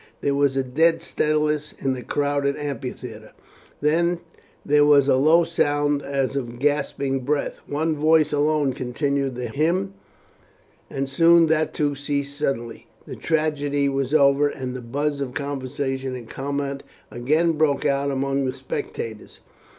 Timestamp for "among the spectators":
18.09-19.41